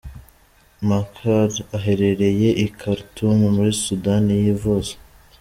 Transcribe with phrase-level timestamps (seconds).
[0.87, 4.93] Machar aherereye i Khartoum muri Sudani yivuza.